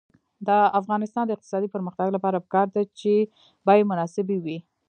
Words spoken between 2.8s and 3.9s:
چې بیې